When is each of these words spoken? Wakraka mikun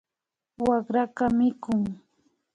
Wakraka 0.67 1.23
mikun 1.37 1.81